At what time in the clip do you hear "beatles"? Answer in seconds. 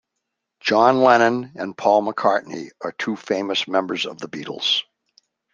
4.27-4.81